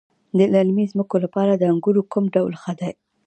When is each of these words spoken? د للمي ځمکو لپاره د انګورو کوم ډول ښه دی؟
د 0.37 0.39
للمي 0.53 0.85
ځمکو 0.91 1.15
لپاره 1.25 1.51
د 1.55 1.63
انګورو 1.71 2.01
کوم 2.11 2.25
ډول 2.35 2.53
ښه 2.61 2.73
دی؟ 2.79 2.91